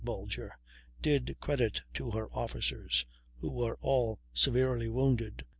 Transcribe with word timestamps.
Bulger, 0.03 0.57
"did 1.03 1.37
credit 1.39 1.79
to 1.93 2.09
her 2.09 2.27
officers, 2.33 3.05
who 3.37 3.51
were 3.51 3.77
all 3.81 4.19
severely 4.33 4.87
wounded." 4.89 5.45